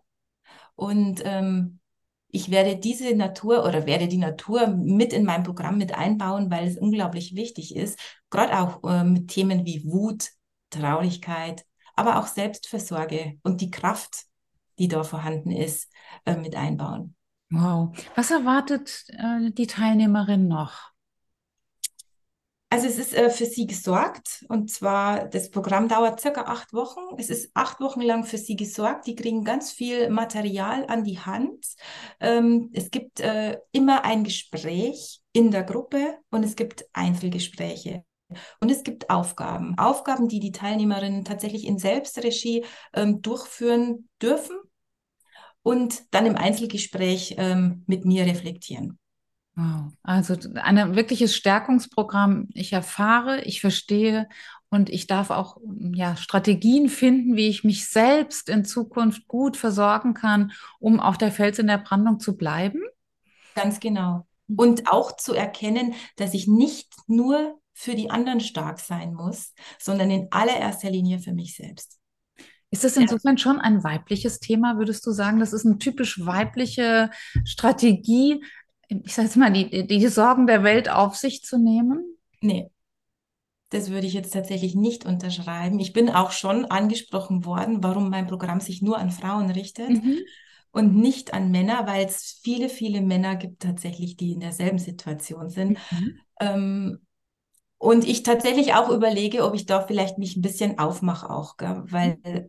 Und 0.79 1.23
ähm, 1.25 1.81
ich 2.29 2.53
werde 2.53 2.77
diese 2.77 3.13
Natur 3.17 3.65
oder 3.65 3.85
werde 3.85 4.07
die 4.07 4.17
Natur 4.17 4.69
mit 4.69 5.13
in 5.13 5.25
mein 5.25 5.43
Programm 5.43 5.77
mit 5.77 5.93
einbauen, 5.93 6.53
weil 6.53 6.69
es 6.69 6.79
unglaublich 6.79 7.35
wichtig 7.35 7.75
ist, 7.75 7.99
gerade 8.31 8.61
auch 8.61 8.89
äh, 8.89 9.03
mit 9.03 9.27
Themen 9.27 9.67
wie 9.67 9.85
Wut, 9.85 10.29
Traurigkeit, 10.71 11.65
aber 11.97 12.21
auch 12.21 12.29
Selbstversorge 12.29 13.41
und 13.43 13.61
die 13.61 13.73
Kraft, 13.73 14.27
die 14.79 14.87
da 14.87 15.03
vorhanden 15.03 15.51
ist, 15.51 15.91
äh, 16.27 16.37
mit 16.37 16.55
einbauen. 16.55 17.17
Wow. 17.51 17.91
Was 18.15 18.31
erwartet 18.31 19.05
äh, 19.09 19.51
die 19.51 19.67
Teilnehmerin 19.67 20.47
noch? 20.47 20.93
Also 22.71 22.87
es 22.87 22.99
ist 22.99 23.15
äh, 23.15 23.31
für 23.31 23.47
sie 23.47 23.67
gesorgt 23.67 24.45
und 24.49 24.71
zwar 24.71 25.27
das 25.27 25.51
Programm 25.51 25.89
dauert 25.89 26.21
circa 26.21 26.43
acht 26.43 26.75
Wochen. 26.75 27.01
Es 27.17 27.31
ist 27.31 27.51
acht 27.55 27.81
Wochen 27.81 28.03
lang 28.03 28.25
für 28.25 28.37
sie 28.37 28.57
gesorgt. 28.57 29.07
Die 29.07 29.15
kriegen 29.15 29.43
ganz 29.43 29.73
viel 29.73 30.11
Material 30.11 30.85
an 30.87 31.03
die 31.03 31.19
Hand. 31.19 31.65
Ähm, 32.21 32.71
es 32.75 32.91
gibt 32.91 33.21
äh, 33.21 33.59
immer 33.73 34.05
ein 34.05 34.23
Gespräch 34.23 35.21
in 35.33 35.51
der 35.51 35.65
Gruppe 35.65 36.19
und 36.31 36.45
es 36.45 36.57
gibt 36.57 36.85
Einzelgespräche. 36.93 38.05
Und 38.61 38.71
es 38.71 38.83
gibt 38.83 39.09
Aufgaben. 39.09 39.79
Aufgaben, 39.79 40.29
die 40.29 40.41
die 40.41 40.53
Teilnehmerinnen 40.53 41.25
tatsächlich 41.25 41.67
in 41.67 41.79
Selbstregie 41.79 42.67
ähm, 42.93 43.23
durchführen 43.23 44.11
dürfen 44.21 44.59
und 45.63 46.03
dann 46.15 46.27
im 46.27 46.37
Einzelgespräch 46.37 47.37
ähm, 47.39 47.85
mit 47.87 48.05
mir 48.05 48.27
reflektieren. 48.27 48.99
Wow. 49.59 49.93
Also 50.05 50.37
ein 50.55 50.95
wirkliches 50.95 51.35
Stärkungsprogramm. 51.35 52.49
Ich 52.55 52.73
erfahre, 52.73 53.43
ich 53.43 53.61
verstehe 53.61 54.29
und 54.71 54.89
ich 54.89 55.09
darf 55.09 55.31
auch 55.31 55.57
ja, 55.95 56.15
Strategien 56.15 56.89
finden, 56.89 57.35
wie 57.35 57.49
ich 57.49 57.65
mich 57.65 57.89
selbst 57.89 58.49
in 58.49 58.65
Zukunft 58.65 59.27
gut 59.27 59.57
versorgen 59.57 60.15
kann, 60.15 60.53
um 60.79 61.01
auch 61.01 61.17
der 61.17 61.33
Fels 61.33 61.59
in 61.59 61.67
der 61.67 61.79
Brandung 61.79 62.21
zu 62.21 62.37
bleiben. 62.37 62.81
Ganz 63.57 63.81
genau. 63.81 64.29
Mhm. 64.47 64.59
Und 64.59 64.93
auch 64.93 65.17
zu 65.17 65.35
erkennen, 65.35 65.95
dass 66.15 66.35
ich 66.35 66.47
nicht 66.47 66.95
nur 67.09 67.59
für 67.73 67.97
die 67.97 68.11
anderen 68.11 68.39
stark 68.39 68.79
sein 68.79 69.13
muss, 69.13 69.55
sondern 69.81 70.09
in 70.13 70.29
allererster 70.31 70.91
Linie 70.91 71.19
für 71.19 71.33
mich 71.33 71.57
selbst. 71.57 71.99
Ist 72.71 72.85
das 72.85 72.97
insofern 72.97 73.39
schon 73.39 73.59
ein 73.59 73.83
weibliches 73.83 74.39
Thema, 74.39 74.79
würdest 74.79 75.05
du 75.05 75.11
sagen? 75.11 75.41
Das 75.41 75.53
ist 75.53 75.67
eine 75.67 75.79
typisch 75.79 76.25
weibliche 76.25 77.11
Strategie, 77.45 78.45
ich 78.89 79.15
sage 79.15 79.29
jetzt 79.29 79.37
mal, 79.37 79.53
die, 79.53 79.87
die 79.87 80.09
Sorgen 80.09 80.47
der 80.47 80.63
Welt 80.63 80.89
auf 80.89 81.17
sich 81.17 81.43
zu 81.43 81.59
nehmen? 81.59 82.17
Nee, 82.41 82.71
das 83.71 83.91
würde 83.91 84.07
ich 84.07 84.15
jetzt 84.15 84.33
tatsächlich 84.33 84.75
nicht 84.75 85.05
unterschreiben. 85.05 85.79
Ich 85.79 85.93
bin 85.93 86.09
auch 86.09 86.31
schon 86.31 86.65
angesprochen 86.65 87.45
worden, 87.45 87.83
warum 87.83 88.09
mein 88.09 88.27
Programm 88.27 88.61
sich 88.61 88.81
nur 88.81 88.99
an 88.99 89.11
Frauen 89.11 89.51
richtet 89.51 89.91
mhm. 89.91 90.19
und 90.71 90.97
nicht 90.97 91.35
an 91.35 91.51
Männer, 91.51 91.87
weil 91.87 92.07
es 92.07 92.41
viele, 92.43 92.71
viele 92.71 93.03
Männer 93.03 93.37
gibt 93.37 93.63
tatsächlich, 93.63 94.17
die 94.17 94.33
in 94.33 94.41
derselben 94.41 94.79
Situation 94.79 95.51
sind. 95.51 95.79
Mhm. 95.91 96.21
Ähm, 96.41 96.99
und 97.77 98.09
ich 98.09 98.23
tatsächlich 98.23 98.75
auch 98.75 98.89
überlege, 98.89 99.45
ob 99.45 99.55
ich 99.55 99.67
da 99.67 99.87
vielleicht 99.87 100.19
mich 100.19 100.37
ein 100.37 100.43
bisschen 100.43 100.79
aufmache 100.79 101.29
auch, 101.29 101.59
gell? 101.59 101.83
weil, 101.89 102.19
mhm. 102.25 102.49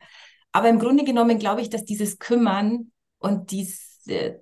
aber 0.54 0.70
im 0.70 0.80
Grunde 0.80 1.04
genommen 1.04 1.38
glaube 1.38 1.62
ich, 1.62 1.70
dass 1.70 1.84
dieses 1.84 2.18
Kümmern 2.18 2.92
und 3.18 3.52
dies, 3.52 3.89
äh, 3.89 3.89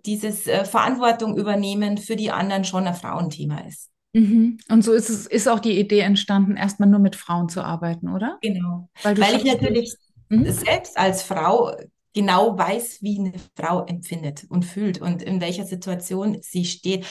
dieses 0.06 0.48
äh, 0.48 0.66
Verantwortung 0.66 1.38
übernehmen 1.38 1.98
für 1.98 2.16
die 2.16 2.32
anderen 2.32 2.64
schon 2.64 2.88
ein 2.88 2.96
Frauenthema 2.96 3.60
ist. 3.60 3.90
Mhm. 4.14 4.58
Und 4.70 4.84
so 4.84 4.94
ist 4.94 5.10
es, 5.10 5.28
ist 5.28 5.48
auch 5.48 5.60
die 5.60 5.80
Idee 5.80 6.00
entstanden, 6.00 6.56
erstmal 6.56 6.90
nur 6.90 7.00
mit 7.00 7.16
Frauen 7.16 7.50
zu 7.50 7.62
arbeiten, 7.62 8.10
oder? 8.10 8.38
Genau. 8.42 8.90
Weil, 9.04 9.18
Weil 9.20 9.36
ich 9.36 9.44
natürlich 9.44 9.96
mhm. 10.30 10.52
selbst 10.52 10.98
als 10.98 11.24
Frau 11.24 11.76
genau 12.14 12.58
weiß, 12.58 13.02
wie 13.02 13.20
eine 13.20 13.34
Frau 13.56 13.86
empfindet 13.86 14.46
und 14.50 14.66
fühlt 14.66 15.00
und 15.02 15.22
in 15.22 15.40
welcher 15.40 15.66
Situation 15.66 16.38
sie 16.42 16.66
steht. 16.66 17.06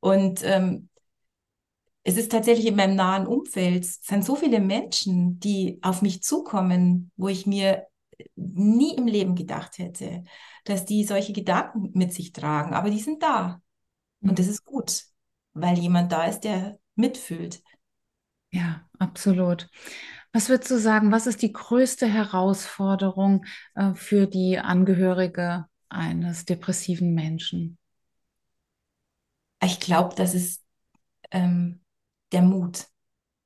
Und 0.00 0.42
ähm, 0.44 0.88
es 2.02 2.16
ist 2.16 2.32
tatsächlich 2.32 2.66
in 2.66 2.76
meinem 2.76 2.96
nahen 2.96 3.26
Umfeld, 3.26 3.84
es 3.84 4.00
sind 4.02 4.24
so 4.24 4.34
viele 4.34 4.60
Menschen, 4.60 5.38
die 5.40 5.78
auf 5.82 6.02
mich 6.02 6.22
zukommen, 6.22 7.10
wo 7.16 7.28
ich 7.28 7.46
mir 7.46 7.86
nie 8.58 8.96
im 8.96 9.06
Leben 9.06 9.34
gedacht 9.34 9.78
hätte, 9.78 10.24
dass 10.64 10.84
die 10.84 11.04
solche 11.04 11.32
Gedanken 11.32 11.90
mit 11.94 12.12
sich 12.12 12.32
tragen. 12.32 12.74
Aber 12.74 12.90
die 12.90 13.00
sind 13.00 13.22
da. 13.22 13.62
Und 14.20 14.38
das 14.38 14.46
mhm. 14.46 14.52
ist 14.52 14.64
gut, 14.64 15.04
weil 15.52 15.78
jemand 15.78 16.12
da 16.12 16.24
ist, 16.24 16.40
der 16.40 16.78
mitfühlt. 16.94 17.62
Ja, 18.50 18.88
absolut. 18.98 19.68
Was 20.32 20.48
würdest 20.48 20.70
du 20.70 20.78
sagen, 20.78 21.10
was 21.10 21.26
ist 21.26 21.42
die 21.42 21.52
größte 21.52 22.06
Herausforderung 22.06 23.44
äh, 23.74 23.94
für 23.94 24.26
die 24.26 24.58
Angehörige 24.58 25.66
eines 25.88 26.44
depressiven 26.44 27.14
Menschen? 27.14 27.78
Ich 29.62 29.80
glaube, 29.80 30.14
das 30.14 30.34
ist 30.34 30.62
ähm, 31.30 31.80
der 32.32 32.42
Mut. 32.42 32.86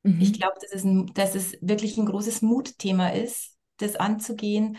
Mhm. 0.03 0.21
Ich 0.21 0.33
glaube, 0.33 0.55
dass, 0.61 0.73
es 0.73 0.85
dass 1.15 1.35
es 1.35 1.57
wirklich 1.61 1.97
ein 1.97 2.07
großes 2.07 2.43
Mutthema 2.43 3.09
ist, 3.09 3.52
das 3.83 3.97
anzugehen, 3.97 4.77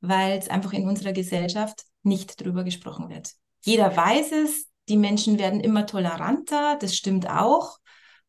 weil 0.00 0.38
es 0.38 0.48
einfach 0.48 0.72
in 0.72 0.88
unserer 0.88 1.12
Gesellschaft 1.12 1.84
nicht 2.02 2.40
drüber 2.40 2.64
gesprochen 2.64 3.08
wird. 3.08 3.32
Jeder 3.62 3.96
weiß 3.96 4.32
es, 4.32 4.68
die 4.88 4.96
Menschen 4.96 5.38
werden 5.38 5.60
immer 5.60 5.86
toleranter, 5.86 6.76
das 6.80 6.94
stimmt 6.94 7.28
auch, 7.28 7.78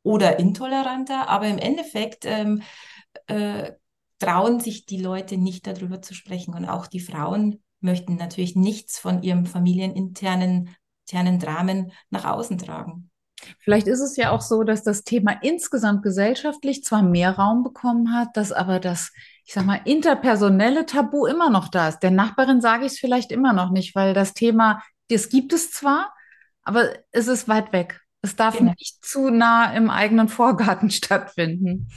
oder 0.04 0.40
intoleranter, 0.40 1.30
aber 1.30 1.48
im 1.48 1.58
Endeffekt 1.58 2.26
ähm, 2.26 2.64
äh, 3.28 3.74
trauen 4.20 4.60
sich 4.60 4.86
die 4.86 5.02
Leute 5.02 5.38
nicht 5.38 5.68
darüber 5.68 6.02
zu 6.02 6.14
sprechen. 6.14 6.54
Und 6.54 6.66
auch 6.66 6.88
die 6.88 7.00
Frauen 7.00 7.62
möchten 7.82 8.16
natürlich 8.16 8.56
nichts 8.56 9.00
von 9.00 9.22
ihrem 9.22 9.46
familieninternen 9.46 10.76
internen 11.08 11.40
Dramen 11.40 11.92
nach 12.10 12.26
außen 12.26 12.58
tragen. 12.58 13.10
Vielleicht 13.60 13.88
ist 13.88 14.00
es 14.00 14.16
ja 14.18 14.32
auch 14.32 14.42
so, 14.42 14.64
dass 14.64 14.84
das 14.84 15.04
Thema 15.04 15.32
insgesamt 15.42 16.04
gesellschaftlich 16.04 16.84
zwar 16.84 17.04
mehr 17.04 17.32
Raum 17.32 17.64
bekommen 17.64 18.14
hat, 18.14 18.36
dass 18.36 18.52
aber 18.52 18.80
das, 18.80 19.12
ich 19.46 19.54
sag 19.54 19.66
mal, 19.66 19.82
interpersonelle 19.86 20.86
Tabu 20.86 21.26
immer 21.26 21.50
noch 21.50 21.68
da 21.68 21.90
ist. 21.90 22.00
Der 22.00 22.12
Nachbarin 22.12 22.62
sage 22.62 22.86
ich 22.86 22.94
es 22.94 23.00
vielleicht 23.00 23.32
immer 23.32 23.54
noch 23.54 23.72
nicht, 23.72 23.96
weil 23.96 24.14
das 24.14 24.34
Thema, 24.34 24.82
das 25.10 25.30
gibt 25.30 25.54
es 25.54 25.72
zwar, 25.72 26.14
aber 26.64 26.90
es 27.12 27.28
ist 27.28 27.48
weit 27.48 27.72
weg. 27.74 28.02
Es 28.22 28.36
darf 28.36 28.58
genau. 28.58 28.74
nicht 28.78 29.06
zu 29.06 29.30
nah 29.30 29.74
im 29.74 29.90
eigenen 29.90 30.28
Vorgarten 30.28 30.90
stattfinden. 30.92 31.90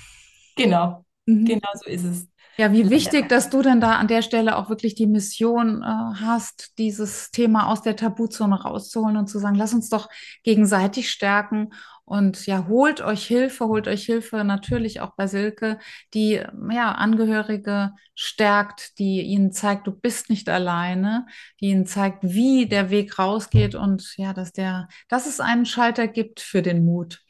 Genau, 0.57 1.05
mhm. 1.27 1.45
genau 1.45 1.71
so 1.75 1.89
ist 1.89 2.05
es. 2.05 2.30
Ja, 2.57 2.73
wie 2.73 2.91
wichtig, 2.91 3.29
dass 3.29 3.49
du 3.49 3.63
dann 3.63 3.81
da 3.81 3.93
an 3.93 4.09
der 4.09 4.23
Stelle 4.23 4.57
auch 4.57 4.69
wirklich 4.69 4.95
die 4.95 5.07
Mission 5.07 5.83
äh, 5.83 5.87
hast, 5.87 6.77
dieses 6.79 7.31
Thema 7.31 7.69
aus 7.69 7.83
der 7.83 7.97
Tabuzone 7.97 8.61
rauszuholen 8.61 9.17
und 9.17 9.29
zu 9.29 9.39
sagen, 9.39 9.55
lass 9.55 9.73
uns 9.73 9.89
doch 9.89 10.09
gegenseitig 10.43 11.11
stärken 11.11 11.71
und 12.11 12.45
ja, 12.47 12.67
holt 12.67 13.03
euch 13.03 13.25
Hilfe, 13.25 13.67
holt 13.67 13.87
euch 13.87 14.05
Hilfe 14.05 14.43
natürlich 14.43 15.01
auch 15.01 15.13
bei 15.15 15.29
Silke, 15.29 15.79
die 16.13 16.43
ja 16.73 16.91
Angehörige 16.91 17.93
stärkt, 18.17 18.99
die 18.99 19.23
ihnen 19.23 19.53
zeigt, 19.53 19.87
du 19.87 19.93
bist 19.93 20.29
nicht 20.29 20.49
alleine, 20.49 21.27
die 21.61 21.67
ihnen 21.67 21.87
zeigt, 21.87 22.25
wie 22.25 22.67
der 22.67 22.91
Weg 22.91 23.17
rausgeht 23.17 23.77
und 23.77 24.15
ja, 24.17 24.33
dass 24.33 24.53
der, 24.53 24.89
dass 25.09 25.29
es 25.29 25.39
einen 25.39 25.67
Schalter 25.67 26.09
gibt 26.09 26.41
für 26.41 26.63
den 26.63 26.85
Mut. 26.85 27.21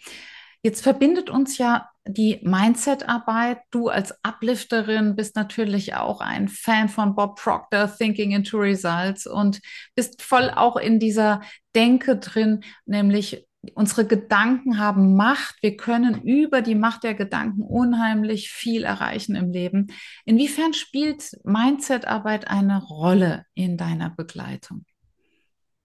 Jetzt 0.63 0.83
verbindet 0.83 1.31
uns 1.31 1.57
ja 1.57 1.89
die 2.07 2.41
Mindset-Arbeit. 2.43 3.61
Du 3.71 3.89
als 3.89 4.15
Uplifterin 4.23 5.17
bist 5.17 5.37
natürlich 5.37 5.95
auch 5.95 6.21
ein 6.21 6.49
Fan 6.49 6.89
von 6.89 7.15
Bob 7.15 7.41
Proctor, 7.41 7.91
Thinking 7.97 8.33
into 8.33 8.59
Results 8.59 9.27
und 9.27 9.61
bist 9.95 10.23
voll 10.23 10.51
auch 10.51 10.77
in 10.77 10.99
dieser 10.99 11.41
Denke 11.75 12.19
drin, 12.19 12.63
nämlich 12.85 13.47
unsere 13.75 14.07
Gedanken 14.07 14.79
haben 14.79 15.17
Macht. 15.17 15.57
Wir 15.63 15.77
können 15.77 16.23
über 16.23 16.63
die 16.63 16.75
Macht 16.75 17.05
der 17.05 17.15
Gedanken 17.15 17.63
unheimlich 17.63 18.51
viel 18.51 18.85
erreichen 18.85 19.37
im 19.37 19.51
Leben. 19.51 19.89
Inwiefern 20.25 20.73
spielt 20.73 21.39
Mindset-Arbeit 21.45 22.49
eine 22.49 22.83
Rolle 22.83 23.45
in 23.55 23.77
deiner 23.77 24.11
Begleitung? 24.11 24.85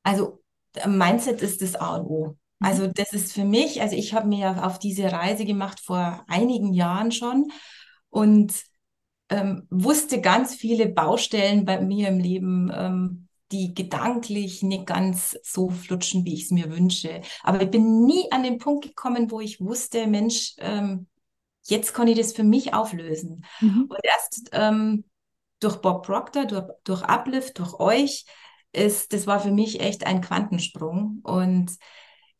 Also 0.04 0.42
Mindset 0.86 1.42
ist 1.42 1.62
das 1.62 1.76
A 1.76 1.98
und 1.98 2.06
O. 2.08 2.38
Also 2.60 2.88
mhm. 2.88 2.94
das 2.96 3.14
ist 3.14 3.34
für 3.34 3.46
mich, 3.46 3.82
also 3.82 3.96
ich 3.96 4.14
habe 4.14 4.28
mir 4.28 4.66
auf 4.66 4.80
diese 4.80 5.12
Reise 5.12 5.46
gemacht 5.46 5.80
vor 5.80 6.24
einigen 6.28 6.74
Jahren 6.74 7.12
schon 7.12 7.52
und 8.10 8.54
ähm, 9.30 9.68
wusste 9.70 10.22
ganz 10.22 10.56
viele 10.56 10.88
Baustellen 10.88 11.66
bei 11.66 11.82
mir 11.82 12.10
im 12.10 12.20
Leben, 12.20 12.72
ähm, 12.74 13.28
die 13.52 13.74
gedanklich 13.74 14.64
nicht 14.64 14.88
ganz 14.88 15.38
so 15.44 15.70
flutschen, 15.70 16.26
wie 16.26 16.34
ich 16.34 16.44
es 16.44 16.52
mir 16.52 16.72
wünsche. 16.72 17.22
Aber 17.44 17.62
ich 17.62 17.70
bin 17.70 18.06
nie 18.06 18.32
an 18.32 18.44
den 18.44 18.58
Punkt 18.58 18.86
gekommen, 18.86 19.32
wo 19.32 19.40
ich 19.40 19.62
wusste, 19.62 20.08
Mensch, 20.08 20.56
ähm, 20.60 21.08
jetzt 21.64 21.94
kann 21.94 22.08
ich 22.08 22.18
das 22.18 22.34
für 22.34 22.44
mich 22.44 22.74
auflösen. 22.74 23.46
Mhm. 23.60 23.86
Und 23.90 24.00
erst 24.04 24.50
ähm, 24.52 25.06
durch 25.60 25.78
Bob 25.78 26.06
Proctor, 26.06 26.46
durch, 26.46 26.66
durch 26.84 27.04
Uplift, 27.04 27.60
durch 27.60 27.74
euch, 27.80 28.26
ist, 28.72 29.14
das 29.14 29.26
war 29.26 29.40
für 29.40 29.52
mich 29.52 29.80
echt 29.80 30.06
ein 30.06 30.22
Quantensprung. 30.22 31.22
Und 31.24 31.72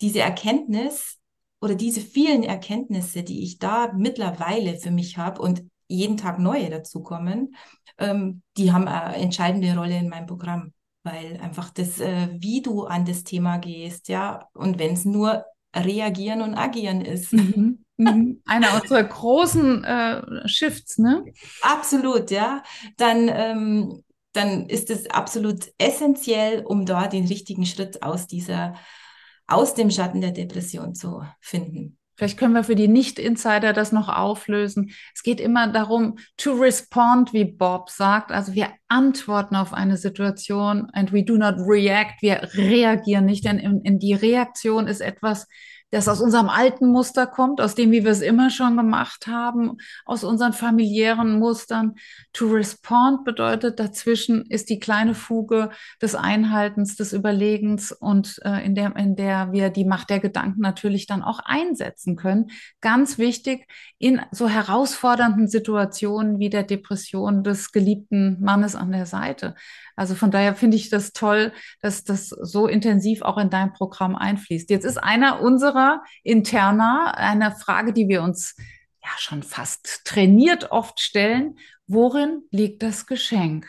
diese 0.02 0.20
Erkenntnis 0.20 1.18
oder 1.62 1.76
diese 1.76 2.02
vielen 2.02 2.44
Erkenntnisse, 2.44 3.24
die 3.24 3.44
ich 3.44 3.60
da 3.60 3.92
mittlerweile 3.94 4.78
für 4.78 4.92
mich 4.92 5.18
habe 5.18 5.42
und 5.42 5.64
jeden 5.88 6.18
Tag 6.18 6.40
neue 6.40 6.70
dazukommen, 6.70 7.56
ähm, 7.98 8.42
die 8.58 8.72
haben 8.72 8.88
eine 8.88 9.16
entscheidende 9.16 9.76
Rolle 9.76 9.98
in 9.98 10.10
meinem 10.10 10.26
Programm, 10.26 10.74
weil 11.04 11.40
einfach 11.42 11.70
das, 11.70 12.00
äh, 12.00 12.30
wie 12.40 12.62
du 12.62 12.86
an 12.86 13.06
das 13.06 13.24
Thema 13.24 13.58
gehst, 13.58 14.10
ja, 14.10 14.48
und 14.54 14.80
wenn 14.80 14.94
es 14.94 15.06
nur 15.06 15.46
reagieren 15.76 16.42
und 16.42 16.56
agieren 16.56 17.02
ist. 17.02 17.34
Mhm. 17.34 17.86
Mhm. 17.98 18.42
Einer 18.46 18.82
unserer 18.82 19.04
großen 19.04 19.84
äh, 19.84 20.48
Shifts, 20.48 20.98
ne? 20.98 21.24
Absolut, 21.62 22.30
ja. 22.30 22.62
Dann, 22.98 23.30
ähm, 23.34 24.04
dann 24.34 24.68
ist 24.68 24.90
es 24.90 25.10
absolut 25.10 25.72
essentiell, 25.78 26.66
um 26.66 26.86
da 26.86 27.08
den 27.08 27.26
richtigen 27.26 27.66
Schritt 27.66 28.04
aus 28.04 28.28
dieser 28.28 28.76
aus 29.48 29.76
dem 29.76 29.92
Schatten 29.92 30.22
der 30.22 30.32
Depression 30.32 30.96
zu 30.96 31.24
finden. 31.40 31.98
Vielleicht 32.18 32.40
können 32.40 32.54
wir 32.54 32.64
für 32.64 32.76
die 32.76 32.88
Nicht-Insider 32.88 33.74
das 33.74 33.92
noch 33.92 34.08
auflösen. 34.08 34.92
Es 35.14 35.22
geht 35.22 35.42
immer 35.42 35.68
darum, 35.68 36.18
to 36.38 36.54
respond, 36.54 37.34
wie 37.34 37.44
Bob 37.44 37.90
sagt. 37.90 38.32
Also 38.32 38.54
wir 38.54 38.70
antworten 38.88 39.58
auf 39.58 39.74
eine 39.74 39.98
Situation 39.98 40.90
and 40.94 41.12
we 41.12 41.24
do 41.24 41.36
not 41.36 41.56
react. 41.58 42.22
Wir 42.22 42.50
reagieren 42.54 43.26
nicht, 43.26 43.44
denn 43.44 43.60
in, 43.60 43.82
in 43.82 44.00
die 44.00 44.14
Reaktion 44.14 44.88
ist 44.88 45.02
etwas, 45.02 45.48
das 45.92 46.08
aus 46.08 46.20
unserem 46.20 46.50
alten 46.50 46.90
Muster 46.90 47.28
kommt, 47.28 47.62
aus 47.62 47.76
dem, 47.76 47.92
wie 47.92 48.04
wir 48.04 48.12
es 48.12 48.22
immer 48.22 48.50
schon 48.50 48.76
gemacht 48.76 49.28
haben, 49.28 49.78
aus 50.06 50.24
unseren 50.24 50.54
familiären 50.54 51.40
Mustern. 51.40 51.96
To 52.34 52.48
respond 52.48 53.24
bedeutet, 53.24 53.80
dazwischen 53.80 54.46
ist 54.48 54.70
die 54.70 54.80
kleine 54.80 55.16
Fuge 55.16 55.70
des 56.02 56.16
Einhaltens, 56.16 56.96
des 56.96 57.14
Überlegens 57.14 57.92
und 57.92 58.40
äh, 58.44 58.66
in, 58.66 58.76
der, 58.76 58.96
in 58.96 59.16
der 59.16 59.52
wir 59.52 59.70
die 59.70 59.86
Macht 59.86 60.10
der 60.10 60.20
Gedanken 60.20 60.62
natürlich 60.62 61.08
dann 61.08 61.24
auch 61.24 61.40
einsetzen 61.44 62.16
können. 62.16 62.48
Ganz 62.82 63.18
wichtig 63.18 63.68
in 63.98 64.22
so 64.32 64.50
herausfordernden 64.50 65.48
Situationen 65.48 66.40
wie 66.40 66.50
der 66.50 66.64
Depression 66.64 67.44
des 67.44 67.72
geliebten 67.72 68.38
Mannes 68.42 68.76
an 68.76 68.92
der 68.92 69.06
Seite. 69.06 69.56
Also 69.96 70.16
von 70.16 70.32
daher 70.32 70.56
finde 70.56 70.78
ich 70.78 70.90
das 70.90 71.14
toll, 71.14 71.54
dass 71.82 72.04
das 72.04 72.30
so 72.30 72.68
intensiv 72.68 73.22
auch 73.22 73.38
in 73.38 73.50
dein 73.50 73.74
Programm 73.74 74.16
einfließt. 74.16 74.70
Jetzt 74.70 74.86
ist 74.86 74.98
einer 74.98 75.42
unserer 75.42 76.04
interner 76.24 77.18
eine 77.18 77.52
Frage, 77.52 77.94
die 77.94 78.08
wir 78.08 78.22
uns 78.22 78.56
ja 79.02 79.12
schon 79.18 79.44
fast 79.44 80.02
trainiert 80.06 80.72
oft 80.72 81.00
stellen. 81.00 81.58
Worin 81.88 82.44
liegt 82.52 82.84
das 82.84 83.06
Geschenk? 83.06 83.68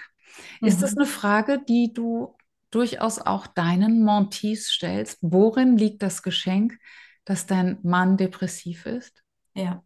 Mhm. 0.61 0.69
Ist 0.69 0.83
das 0.83 0.97
eine 0.97 1.07
Frage, 1.07 1.63
die 1.69 1.93
du 1.93 2.37
durchaus 2.71 3.19
auch 3.19 3.47
deinen 3.47 4.03
Montees 4.05 4.69
stellst? 4.71 5.19
Worin 5.23 5.77
liegt 5.77 6.03
das 6.03 6.23
Geschenk, 6.23 6.79
dass 7.25 7.47
dein 7.47 7.79
Mann 7.83 8.17
depressiv 8.17 8.87
ist? 8.87 9.23
Ja, 9.55 9.83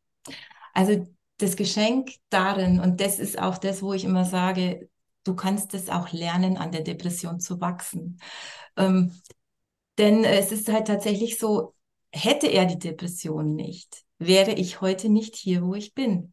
also 0.75 1.07
das 1.39 1.57
Geschenk 1.57 2.13
darin, 2.29 2.81
und 2.81 3.01
das 3.01 3.19
ist 3.19 3.39
auch 3.39 3.59
das, 3.59 3.83
wo 3.83 3.93
ich 3.93 4.05
immer 4.05 4.25
sage, 4.25 4.90
du 5.25 5.35
kannst 5.35 5.75
es 5.75 5.89
auch 5.89 6.13
lernen, 6.13 6.57
an 6.57 6.73
der 6.73 6.83
Depression 6.83 7.41
zu 7.41 7.61
wachsen. 7.61 8.19
Ähm, 8.77 9.13
denn 9.99 10.25
es 10.25 10.53
ist 10.53 10.71
halt 10.73 10.87
tatsächlich 10.87 11.39
so, 11.39 11.75
hätte 12.13 12.47
er 12.47 12.65
die 12.65 12.79
Depression 12.79 13.55
nicht, 13.55 14.05
wäre 14.19 14.53
ich 14.53 14.81
heute 14.81 15.09
nicht 15.09 15.37
hier, 15.37 15.63
wo 15.63 15.75
ich 15.75 15.95
bin. 15.95 16.33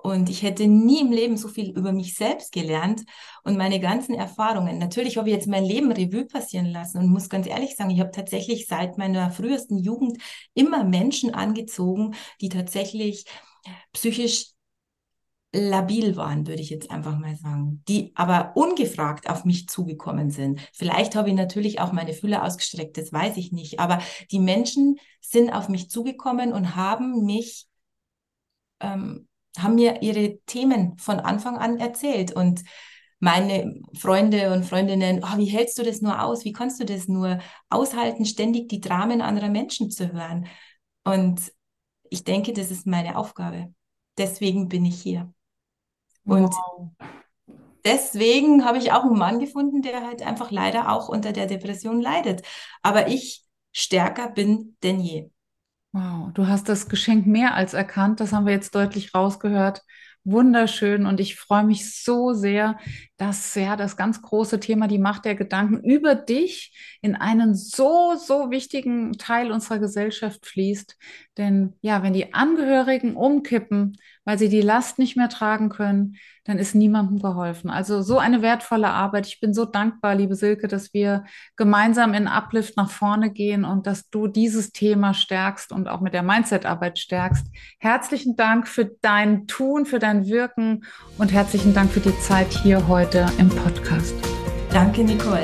Und 0.00 0.30
ich 0.30 0.42
hätte 0.42 0.68
nie 0.68 1.00
im 1.00 1.10
Leben 1.10 1.36
so 1.36 1.48
viel 1.48 1.70
über 1.76 1.92
mich 1.92 2.14
selbst 2.14 2.52
gelernt 2.52 3.02
und 3.42 3.56
meine 3.56 3.80
ganzen 3.80 4.14
Erfahrungen. 4.14 4.78
Natürlich 4.78 5.16
habe 5.16 5.28
ich 5.28 5.34
jetzt 5.34 5.48
mein 5.48 5.64
Leben 5.64 5.90
Revue 5.90 6.24
passieren 6.24 6.66
lassen 6.66 6.98
und 6.98 7.08
muss 7.08 7.28
ganz 7.28 7.48
ehrlich 7.48 7.74
sagen, 7.74 7.90
ich 7.90 7.98
habe 7.98 8.12
tatsächlich 8.12 8.66
seit 8.66 8.96
meiner 8.96 9.32
frühesten 9.32 9.76
Jugend 9.76 10.18
immer 10.54 10.84
Menschen 10.84 11.34
angezogen, 11.34 12.14
die 12.40 12.48
tatsächlich 12.48 13.24
psychisch 13.92 14.52
labil 15.52 16.16
waren, 16.16 16.46
würde 16.46 16.60
ich 16.60 16.68
jetzt 16.70 16.90
einfach 16.90 17.18
mal 17.18 17.34
sagen, 17.36 17.82
die 17.88 18.12
aber 18.14 18.52
ungefragt 18.54 19.30
auf 19.30 19.44
mich 19.44 19.68
zugekommen 19.68 20.30
sind. 20.30 20.60
Vielleicht 20.74 21.16
habe 21.16 21.30
ich 21.30 21.34
natürlich 21.34 21.80
auch 21.80 21.92
meine 21.92 22.12
Fülle 22.12 22.42
ausgestreckt, 22.42 22.98
das 22.98 23.12
weiß 23.12 23.36
ich 23.38 23.50
nicht, 23.52 23.80
aber 23.80 24.00
die 24.30 24.40
Menschen 24.40 24.98
sind 25.20 25.50
auf 25.50 25.68
mich 25.68 25.90
zugekommen 25.90 26.52
und 26.52 26.76
haben 26.76 27.24
mich, 27.24 27.66
ähm, 28.80 29.26
haben 29.58 29.74
mir 29.76 30.02
ihre 30.02 30.38
Themen 30.46 30.98
von 30.98 31.18
Anfang 31.18 31.56
an 31.56 31.78
erzählt 31.78 32.32
und 32.32 32.62
meine 33.20 33.80
Freunde 33.94 34.52
und 34.52 34.64
Freundinnen, 34.64 35.24
oh, 35.24 35.38
wie 35.38 35.46
hältst 35.46 35.78
du 35.78 35.82
das 35.82 36.02
nur 36.02 36.22
aus? 36.22 36.44
Wie 36.44 36.52
kannst 36.52 36.78
du 36.78 36.84
das 36.84 37.08
nur 37.08 37.40
aushalten, 37.68 38.24
ständig 38.24 38.68
die 38.68 38.80
Dramen 38.80 39.22
anderer 39.22 39.48
Menschen 39.48 39.90
zu 39.90 40.12
hören? 40.12 40.46
Und 41.04 41.52
ich 42.10 42.22
denke, 42.22 42.52
das 42.52 42.70
ist 42.70 42.86
meine 42.86 43.16
Aufgabe. 43.16 43.74
Deswegen 44.18 44.68
bin 44.68 44.84
ich 44.84 45.02
hier. 45.02 45.32
Und 46.28 46.52
wow. 46.52 46.90
deswegen 47.84 48.64
habe 48.64 48.78
ich 48.78 48.92
auch 48.92 49.04
einen 49.04 49.18
Mann 49.18 49.38
gefunden, 49.38 49.82
der 49.82 50.04
halt 50.04 50.22
einfach 50.22 50.50
leider 50.50 50.92
auch 50.92 51.08
unter 51.08 51.32
der 51.32 51.46
Depression 51.46 52.00
leidet. 52.00 52.42
Aber 52.82 53.08
ich 53.08 53.44
stärker 53.72 54.30
bin 54.30 54.76
denn 54.82 55.00
je. 55.00 55.30
Wow, 55.92 56.30
du 56.34 56.46
hast 56.46 56.68
das 56.68 56.88
Geschenk 56.88 57.26
mehr 57.26 57.54
als 57.54 57.72
erkannt. 57.72 58.20
Das 58.20 58.32
haben 58.32 58.44
wir 58.44 58.52
jetzt 58.52 58.74
deutlich 58.74 59.14
rausgehört 59.14 59.82
wunderschön 60.30 61.06
und 61.06 61.20
ich 61.20 61.36
freue 61.36 61.64
mich 61.64 62.02
so 62.02 62.32
sehr, 62.32 62.78
dass 63.16 63.54
ja 63.54 63.76
das 63.76 63.96
ganz 63.96 64.22
große 64.22 64.60
Thema 64.60 64.86
die 64.86 64.98
Macht 64.98 65.24
der 65.24 65.34
Gedanken 65.34 65.82
über 65.82 66.14
dich 66.14 66.98
in 67.00 67.16
einen 67.16 67.54
so 67.54 68.14
so 68.16 68.50
wichtigen 68.50 69.12
Teil 69.14 69.50
unserer 69.50 69.78
Gesellschaft 69.78 70.46
fließt, 70.46 70.96
denn 71.36 71.74
ja, 71.80 72.02
wenn 72.02 72.12
die 72.12 72.34
Angehörigen 72.34 73.16
umkippen, 73.16 73.96
weil 74.28 74.38
sie 74.38 74.50
die 74.50 74.60
Last 74.60 74.98
nicht 74.98 75.16
mehr 75.16 75.30
tragen 75.30 75.70
können, 75.70 76.16
dann 76.44 76.58
ist 76.58 76.74
niemandem 76.74 77.18
geholfen. 77.18 77.70
Also 77.70 78.02
so 78.02 78.18
eine 78.18 78.42
wertvolle 78.42 78.88
Arbeit. 78.88 79.26
Ich 79.26 79.40
bin 79.40 79.54
so 79.54 79.64
dankbar, 79.64 80.14
liebe 80.14 80.34
Silke, 80.34 80.68
dass 80.68 80.92
wir 80.92 81.24
gemeinsam 81.56 82.12
in 82.12 82.28
Uplift 82.28 82.76
nach 82.76 82.90
vorne 82.90 83.30
gehen 83.30 83.64
und 83.64 83.86
dass 83.86 84.10
du 84.10 84.26
dieses 84.26 84.70
Thema 84.70 85.14
stärkst 85.14 85.72
und 85.72 85.88
auch 85.88 86.02
mit 86.02 86.12
der 86.12 86.22
Mindset-Arbeit 86.22 86.98
stärkst. 86.98 87.46
Herzlichen 87.78 88.36
Dank 88.36 88.68
für 88.68 88.90
dein 89.00 89.46
Tun, 89.46 89.86
für 89.86 89.98
dein 89.98 90.26
Wirken 90.26 90.84
und 91.16 91.32
herzlichen 91.32 91.72
Dank 91.72 91.90
für 91.90 92.00
die 92.00 92.18
Zeit 92.20 92.52
hier 92.52 92.86
heute 92.86 93.24
im 93.38 93.48
Podcast. 93.48 94.14
Danke, 94.70 95.04
Nicole. 95.04 95.40